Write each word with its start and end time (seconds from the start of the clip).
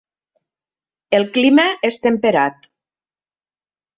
El 1.17 1.27
clima 1.35 1.67
és 1.89 2.01
temperat. 2.07 2.67